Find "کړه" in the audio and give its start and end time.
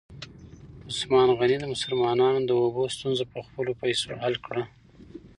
4.45-4.63